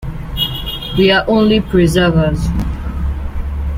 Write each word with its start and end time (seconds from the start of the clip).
We 0.97 1.11
are 1.11 1.23
only 1.27 1.59
preservers. 1.61 2.47